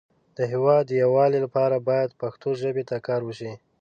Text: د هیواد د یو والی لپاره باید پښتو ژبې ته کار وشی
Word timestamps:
د 0.37 0.39
هیواد 0.51 0.83
د 0.87 0.91
یو 1.01 1.09
والی 1.17 1.39
لپاره 1.45 1.85
باید 1.89 2.17
پښتو 2.21 2.49
ژبې 2.61 2.83
ته 2.89 2.95
کار 3.07 3.21
وشی 3.25 3.51